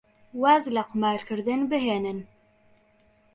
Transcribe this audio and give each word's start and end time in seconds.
واز 0.41 0.63
لە 0.75 0.83
قومارکردن 0.89 1.61
بهێنن. 1.69 2.19